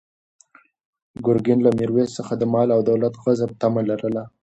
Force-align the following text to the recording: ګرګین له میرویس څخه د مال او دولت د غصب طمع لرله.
ګرګین 1.25 1.59
له 1.63 1.71
میرویس 1.77 2.09
څخه 2.17 2.33
د 2.37 2.43
مال 2.53 2.67
او 2.75 2.81
دولت 2.89 3.13
د 3.15 3.21
غصب 3.23 3.49
طمع 3.61 3.83
لرله. 3.91 4.23